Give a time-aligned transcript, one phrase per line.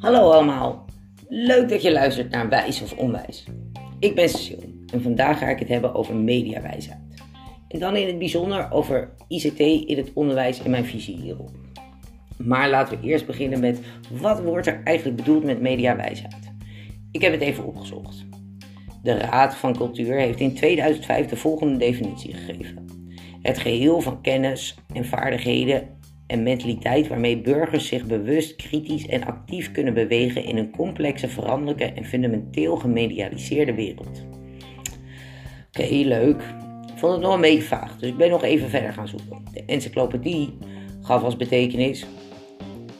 [0.00, 0.84] Hallo allemaal,
[1.28, 3.44] leuk dat je luistert naar Wijs of Onwijs.
[3.98, 6.98] Ik ben Cecile en vandaag ga ik het hebben over mediawijsheid.
[7.68, 11.50] En dan in het bijzonder over ICT in het onderwijs en mijn visie hierop.
[12.36, 13.80] Maar laten we eerst beginnen met
[14.10, 16.52] wat wordt er eigenlijk bedoeld met mediawijsheid?
[17.10, 18.24] Ik heb het even opgezocht.
[19.02, 22.86] De Raad van Cultuur heeft in 2005 de volgende definitie gegeven.
[23.42, 25.98] Het geheel van kennis en vaardigheden
[26.30, 31.84] en mentaliteit waarmee burgers zich bewust, kritisch en actief kunnen bewegen in een complexe, veranderlijke
[31.84, 34.24] en fundamenteel gemedialiseerde wereld.
[35.72, 36.42] Oké, leuk.
[36.92, 39.42] Ik vond het nog een beetje vaag, dus ik ben nog even verder gaan zoeken.
[39.52, 40.58] De encyclopedie
[41.00, 42.06] gaf als betekenis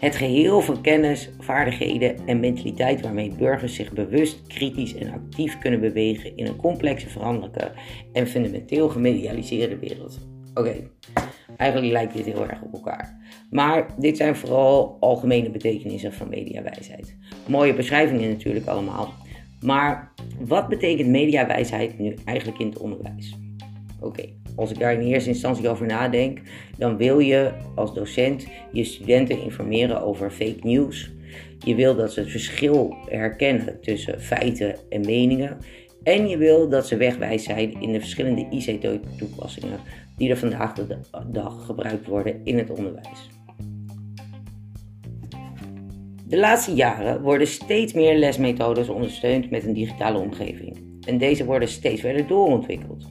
[0.01, 5.81] het geheel van kennis, vaardigheden en mentaliteit waarmee burgers zich bewust, kritisch en actief kunnen
[5.81, 7.73] bewegen in een complexe, veranderlijke
[8.13, 10.19] en fundamenteel gemedialiseerde wereld.
[10.55, 10.91] Oké,
[11.57, 13.19] eigenlijk lijkt dit heel erg op elkaar.
[13.51, 17.17] Maar dit zijn vooral algemene betekenissen van mediawijsheid.
[17.49, 19.13] Mooie beschrijvingen natuurlijk allemaal.
[19.61, 23.37] Maar wat betekent mediawijsheid nu eigenlijk in het onderwijs?
[24.01, 24.23] Oké,
[24.57, 26.41] als ik daar in eerste instantie over nadenk,
[26.79, 31.11] dan wil je als docent je studenten informeren over fake news.
[31.65, 35.59] Je wil dat ze het verschil herkennen tussen feiten en meningen.
[36.03, 39.79] En je wil dat ze wegwijs zijn in de verschillende ICT-toepassingen
[40.21, 43.31] die er vandaag de dag gebruikt worden in het onderwijs.
[46.27, 51.01] De laatste jaren worden steeds meer lesmethodes ondersteund met een digitale omgeving.
[51.07, 53.05] En deze worden steeds verder doorontwikkeld.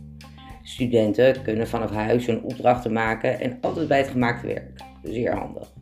[0.64, 4.82] Studenten kunnen vanaf huis hun opdrachten maken en altijd bij het gemaakte werk.
[5.04, 5.74] Zeer handig.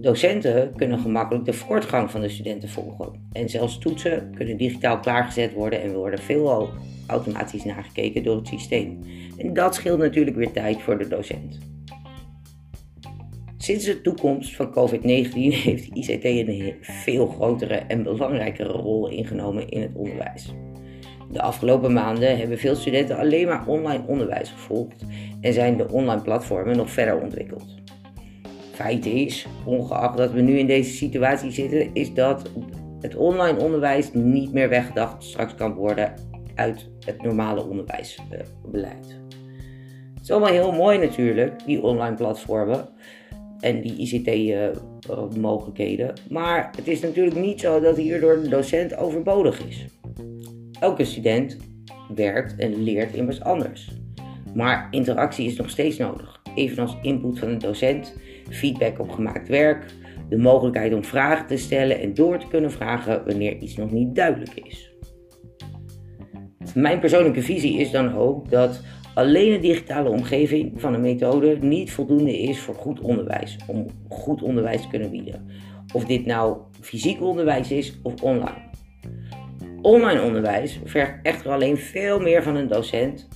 [0.00, 3.28] Docenten kunnen gemakkelijk de voortgang van de studenten volgen.
[3.32, 6.68] En zelfs toetsen kunnen digitaal klaargezet worden en worden veelal
[7.08, 8.98] automatisch nagekeken door het systeem.
[9.36, 11.58] En dat scheelt natuurlijk weer tijd voor de docent.
[13.58, 19.82] Sinds de toekomst van COVID-19 heeft ICT een veel grotere en belangrijkere rol ingenomen in
[19.82, 20.52] het onderwijs.
[21.32, 25.04] De afgelopen maanden hebben veel studenten alleen maar online onderwijs gevolgd
[25.40, 27.74] en zijn de online platformen nog verder ontwikkeld.
[28.72, 32.50] Feit is, ongeacht dat we nu in deze situatie zitten, is dat
[33.00, 36.14] het online onderwijs niet meer weggedacht straks kan worden
[36.58, 39.16] uit het normale onderwijsbeleid.
[40.14, 42.88] Het is allemaal heel mooi natuurlijk, die online platformen
[43.60, 46.14] en die ICT-mogelijkheden.
[46.30, 49.86] maar het is natuurlijk niet zo dat hierdoor de docent overbodig is.
[50.80, 51.56] Elke student
[52.14, 53.90] werkt en leert immers anders.
[54.54, 58.16] Maar interactie is nog steeds nodig, evenals input van een docent,
[58.50, 59.84] feedback op gemaakt werk,
[60.28, 64.14] de mogelijkheid om vragen te stellen en door te kunnen vragen wanneer iets nog niet
[64.14, 64.96] duidelijk is.
[66.74, 68.82] Mijn persoonlijke visie is dan ook dat
[69.14, 74.42] alleen een digitale omgeving van een methode niet voldoende is voor goed onderwijs, om goed
[74.42, 75.46] onderwijs te kunnen bieden.
[75.94, 78.66] Of dit nou fysiek onderwijs is of online.
[79.82, 83.28] Online onderwijs vergt echter alleen veel meer van een docent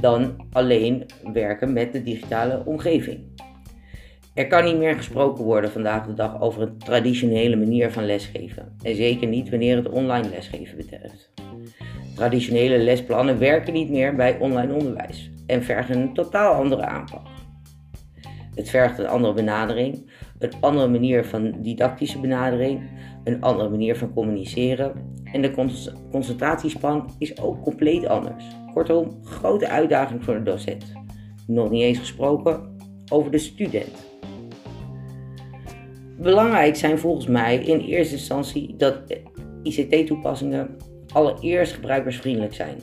[0.00, 3.20] dan alleen werken met de digitale omgeving.
[4.34, 8.76] Er kan niet meer gesproken worden vandaag de dag over een traditionele manier van lesgeven.
[8.82, 11.32] En zeker niet wanneer het online lesgeven betreft.
[12.14, 17.26] Traditionele lesplannen werken niet meer bij online onderwijs en vergen een totaal andere aanpak.
[18.54, 22.82] Het vergt een andere benadering, een andere manier van didactische benadering,
[23.24, 24.92] een andere manier van communiceren
[25.24, 25.50] en de
[26.10, 28.44] concentratiespan is ook compleet anders.
[28.74, 30.92] Kortom, grote uitdaging voor de docent.
[31.46, 32.76] Nog niet eens gesproken
[33.12, 34.12] over de student.
[36.18, 38.98] Belangrijk zijn volgens mij in eerste instantie dat
[39.62, 40.76] ICT-toepassingen
[41.14, 42.78] allereerst gebruikersvriendelijk zijn,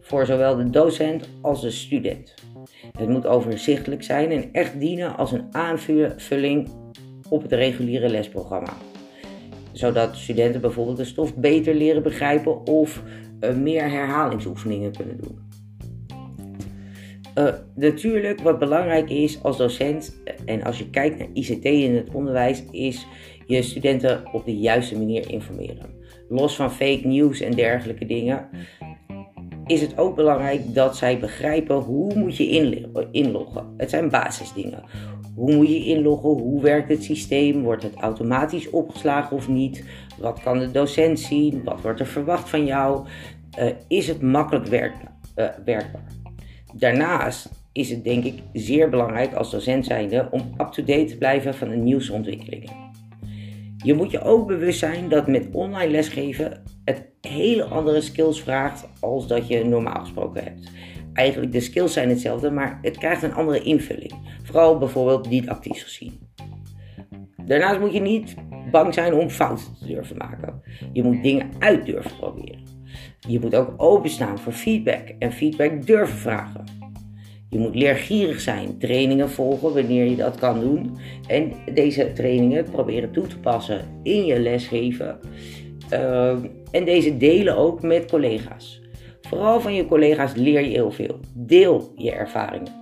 [0.00, 2.34] voor zowel de docent als de student.
[2.98, 6.68] Het moet overzichtelijk zijn en echt dienen als een aanvulling
[7.28, 8.72] op het reguliere lesprogramma.
[9.72, 13.02] Zodat studenten bijvoorbeeld de stof beter leren begrijpen of
[13.40, 15.44] uh, meer herhalingsoefeningen kunnen doen.
[17.38, 21.94] Uh, natuurlijk, wat belangrijk is als docent eh, en als je kijkt naar ICT in
[21.94, 23.06] het onderwijs, is
[23.46, 25.94] je studenten op de juiste manier informeren.
[26.28, 28.48] Los van fake news en dergelijke dingen,
[29.66, 32.48] is het ook belangrijk dat zij begrijpen hoe moet je
[33.10, 33.74] inloggen.
[33.76, 34.82] Het zijn basisdingen.
[35.34, 36.30] Hoe moet je inloggen?
[36.30, 37.62] Hoe werkt het systeem?
[37.62, 39.84] Wordt het automatisch opgeslagen of niet?
[40.18, 41.64] Wat kan de docent zien?
[41.64, 43.06] Wat wordt er verwacht van jou?
[43.58, 44.94] Uh, is het makkelijk werk,
[45.36, 46.12] uh, werkbaar?
[46.74, 51.68] Daarnaast is het denk ik zeer belangrijk als docent zijnde om up-to-date te blijven van
[51.68, 52.85] de nieuwste ontwikkelingen.
[53.86, 58.88] Je moet je ook bewust zijn dat met online lesgeven het hele andere skills vraagt
[59.00, 60.70] als dat je normaal gesproken hebt.
[61.12, 64.12] Eigenlijk de skills zijn hetzelfde, maar het krijgt een andere invulling.
[64.42, 66.20] Vooral bijvoorbeeld didactisch gezien.
[67.44, 68.34] Daarnaast moet je niet
[68.70, 70.62] bang zijn om fouten te durven maken.
[70.92, 72.62] Je moet dingen uit durven proberen.
[73.28, 76.64] Je moet ook openstaan voor feedback en feedback durven vragen.
[77.56, 80.96] Je moet leergierig zijn, trainingen volgen wanneer je dat kan doen.
[81.26, 85.18] En deze trainingen proberen toe te passen in je lesgeven.
[85.92, 86.30] Uh,
[86.70, 88.80] en deze delen ook met collega's.
[89.20, 91.20] Vooral van je collega's leer je heel veel.
[91.34, 92.72] Deel je ervaringen.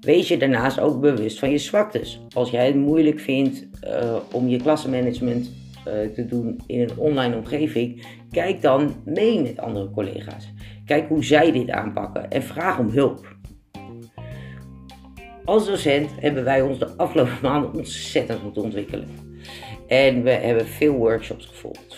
[0.00, 2.20] Wees je daarnaast ook bewust van je zwaktes.
[2.34, 5.52] Als jij het moeilijk vindt uh, om je klassenmanagement
[5.86, 10.52] uh, te doen in een online omgeving, kijk dan mee met andere collega's.
[10.84, 13.36] Kijk hoe zij dit aanpakken en vraag om hulp.
[15.48, 19.08] Als docent hebben wij ons de afgelopen maanden ontzettend moeten ontwikkelen.
[19.86, 21.94] En we hebben veel workshops gevolgd,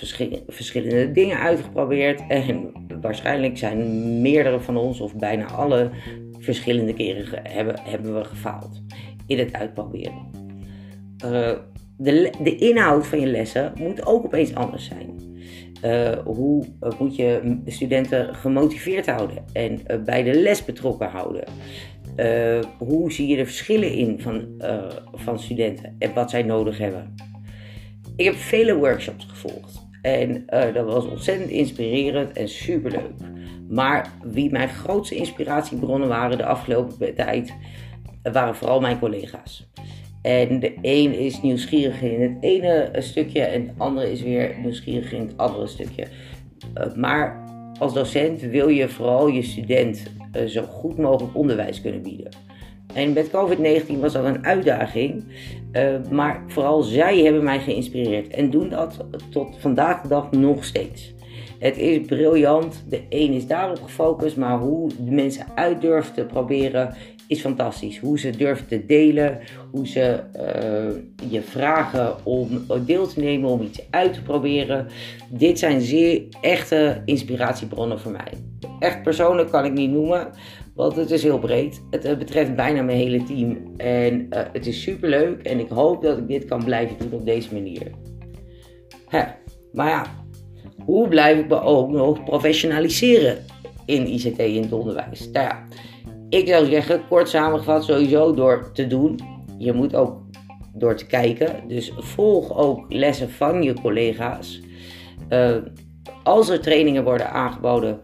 [0.48, 2.22] verschillende dingen uitgeprobeerd.
[2.28, 5.90] En waarschijnlijk zijn meerdere van ons, of bijna alle,
[6.38, 8.82] verschillende keren hebben, hebben we gefaald
[9.26, 10.30] in het uitproberen.
[11.24, 11.52] Uh,
[11.96, 15.18] de, de inhoud van je lessen moet ook opeens anders zijn.
[15.84, 21.44] Uh, hoe uh, moet je studenten gemotiveerd houden en bij de les betrokken houden?
[22.78, 24.62] Hoe zie je de verschillen in van,
[25.12, 27.14] van studenten en wat zij nodig hebben?
[28.16, 33.12] Ik heb vele workshops gevolgd en dat was ontzettend inspirerend en superleuk.
[33.68, 37.54] Maar wie mijn grootste inspiratiebronnen waren de afgelopen tijd,
[38.22, 39.68] waren vooral mijn collega's.
[40.22, 45.12] En de een is nieuwsgierig in het ene stukje en de andere is weer nieuwsgierig
[45.12, 46.06] in het andere stukje.
[46.74, 47.44] Eh, maar
[47.78, 52.28] als docent wil je vooral je student eh, zo goed mogelijk onderwijs kunnen bieden.
[52.94, 55.24] En met COVID-19 was dat een uitdaging,
[55.72, 60.64] uh, maar vooral zij hebben mij geïnspireerd en doen dat tot vandaag de dag nog
[60.64, 61.14] steeds.
[61.58, 62.84] Het is briljant.
[62.88, 66.94] De een is daarop gefocust, maar hoe de mensen uit durven te proberen
[67.30, 67.98] is fantastisch.
[67.98, 69.38] Hoe ze durven te delen,
[69.70, 74.86] hoe ze uh, je vragen om deel te nemen, om iets uit te proberen.
[75.28, 78.32] Dit zijn zeer echte inspiratiebronnen voor mij.
[78.78, 80.30] Echt persoonlijk kan ik niet noemen,
[80.74, 81.82] want het is heel breed.
[81.90, 83.58] Het betreft bijna mijn hele team.
[83.76, 87.20] En uh, het is super leuk en ik hoop dat ik dit kan blijven doen
[87.20, 87.90] op deze manier.
[89.72, 90.06] Maar ja,
[90.84, 93.38] hoe blijf ik me ook nog professionaliseren
[93.86, 95.30] in ICT in het onderwijs?
[95.30, 95.66] Nou ja,
[96.30, 99.18] ik zou zeggen, kort samengevat, sowieso door te doen.
[99.58, 100.20] Je moet ook
[100.74, 101.68] door te kijken.
[101.68, 104.60] Dus volg ook lessen van je collega's.
[105.30, 105.56] Uh,
[106.22, 108.00] als er trainingen worden aangeboden,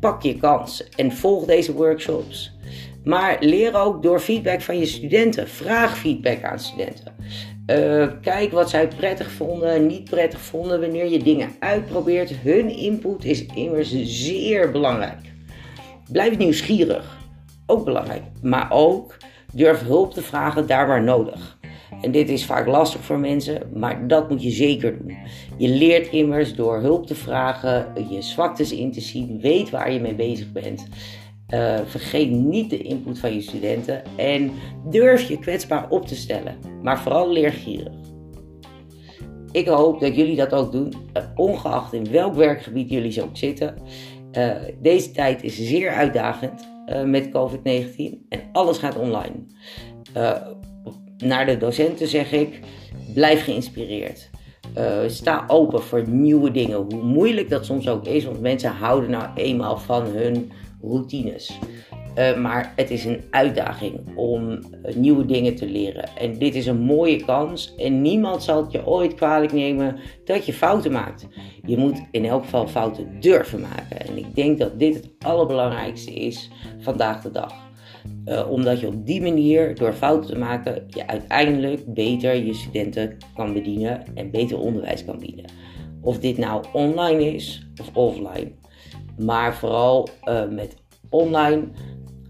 [0.00, 2.52] pak je kans en volg deze workshops.
[3.04, 5.48] Maar leer ook door feedback van je studenten.
[5.48, 7.14] Vraag feedback aan studenten.
[7.66, 12.30] Uh, kijk wat zij prettig vonden, niet prettig vonden wanneer je dingen uitprobeert.
[12.30, 15.32] Hun input is immers zeer belangrijk.
[16.10, 17.23] Blijf nieuwsgierig,
[17.66, 18.22] ook belangrijk.
[18.42, 19.16] Maar ook
[19.52, 21.58] durf hulp te vragen daar waar nodig.
[22.00, 25.16] En dit is vaak lastig voor mensen, maar dat moet je zeker doen.
[25.56, 30.00] Je leert immers door hulp te vragen, je zwaktes in te zien, weet waar je
[30.00, 30.88] mee bezig bent.
[31.48, 34.52] Uh, vergeet niet de input van je studenten en
[34.90, 37.92] durf je kwetsbaar op te stellen, maar vooral leergierig.
[39.52, 43.74] Ik hoop dat jullie dat ook doen, uh, ongeacht in welk werkgebied jullie ook zitten.
[44.32, 46.73] Uh, deze tijd is zeer uitdagend
[47.04, 49.34] met COVID-19 en alles gaat online.
[51.16, 52.60] naar de docenten zeg ik:
[53.14, 54.30] blijf geïnspireerd.
[55.06, 59.28] sta open voor nieuwe dingen, hoe moeilijk dat soms ook is, want mensen houden nou
[59.34, 61.58] eenmaal van hun routines.
[62.18, 66.16] Uh, maar het is een uitdaging om uh, nieuwe dingen te leren.
[66.16, 67.74] En dit is een mooie kans.
[67.74, 71.26] En niemand zal het je ooit kwalijk nemen dat je fouten maakt.
[71.66, 74.06] Je moet in elk geval fouten durven maken.
[74.08, 77.54] En ik denk dat dit het allerbelangrijkste is vandaag de dag.
[78.24, 83.16] Uh, omdat je op die manier, door fouten te maken, je uiteindelijk beter je studenten
[83.34, 85.44] kan bedienen en beter onderwijs kan bieden.
[86.00, 88.52] Of dit nou online is of offline.
[89.18, 90.08] Maar vooral
[90.50, 90.76] met
[91.10, 91.68] online.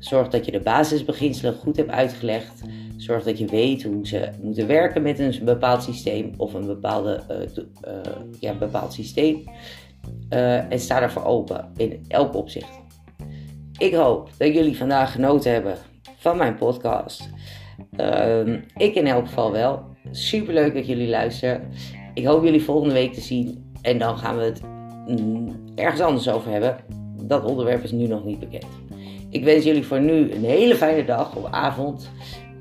[0.05, 2.63] Zorg dat je de basisbeginselen goed hebt uitgelegd.
[2.97, 7.21] Zorg dat je weet hoe ze moeten werken met een bepaald systeem of een bepaalde,
[7.31, 7.37] uh,
[7.95, 8.01] uh,
[8.41, 9.45] ja, bepaald systeem.
[10.29, 12.81] en sta daarvoor open in elk opzicht.
[13.79, 15.77] Ik hoop dat jullie vandaag genoten hebben
[16.17, 17.29] van mijn podcast.
[17.97, 19.83] Ehm, ik in elk geval wel.
[20.11, 21.69] Super leuk dat jullie luisteren.
[22.15, 23.73] Ik hoop jullie volgende week te zien.
[23.83, 24.63] En dan gaan we het
[25.07, 26.77] mm, ergens anders over hebben.
[27.23, 28.67] Dat onderwerp is nu nog niet bekend.
[29.35, 32.11] Ik wens jullie voor nu een hele fijne dag of avond.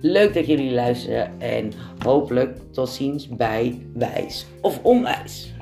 [0.02, 1.72] Leuk dat jullie luisteren en
[2.04, 5.54] hopelijk tot ziens bij Wijs of Onwijs.